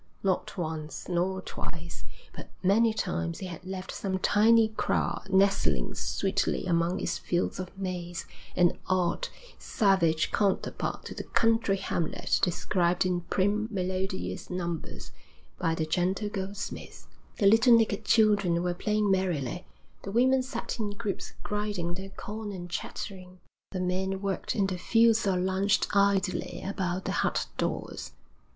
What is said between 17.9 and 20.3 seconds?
children were playing merrily; the